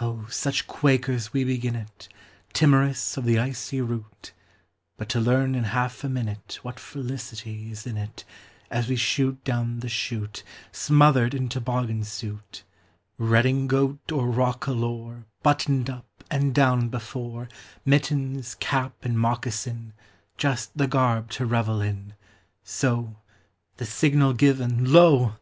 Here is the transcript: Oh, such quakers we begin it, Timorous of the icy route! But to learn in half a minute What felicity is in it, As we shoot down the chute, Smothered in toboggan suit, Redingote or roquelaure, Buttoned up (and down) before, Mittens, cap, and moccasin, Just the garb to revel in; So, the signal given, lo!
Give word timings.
Oh, 0.00 0.26
such 0.30 0.68
quakers 0.68 1.32
we 1.32 1.42
begin 1.42 1.74
it, 1.74 2.08
Timorous 2.52 3.16
of 3.16 3.24
the 3.24 3.40
icy 3.40 3.80
route! 3.80 4.30
But 4.96 5.08
to 5.08 5.18
learn 5.20 5.56
in 5.56 5.64
half 5.64 6.04
a 6.04 6.08
minute 6.08 6.60
What 6.62 6.78
felicity 6.78 7.72
is 7.72 7.84
in 7.84 7.96
it, 7.96 8.24
As 8.70 8.86
we 8.86 8.94
shoot 8.94 9.42
down 9.42 9.80
the 9.80 9.88
chute, 9.88 10.44
Smothered 10.70 11.34
in 11.34 11.48
toboggan 11.48 12.04
suit, 12.04 12.62
Redingote 13.18 14.12
or 14.12 14.30
roquelaure, 14.30 15.24
Buttoned 15.42 15.90
up 15.90 16.06
(and 16.30 16.54
down) 16.54 16.88
before, 16.88 17.48
Mittens, 17.84 18.54
cap, 18.54 19.04
and 19.04 19.18
moccasin, 19.18 19.92
Just 20.36 20.78
the 20.78 20.86
garb 20.86 21.30
to 21.30 21.44
revel 21.46 21.80
in; 21.80 22.14
So, 22.62 23.16
the 23.78 23.86
signal 23.86 24.34
given, 24.34 24.92
lo! 24.92 25.34